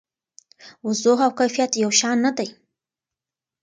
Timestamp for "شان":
1.99-2.17